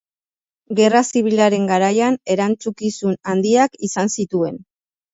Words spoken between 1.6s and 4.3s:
garaian erantzukizun handiak izan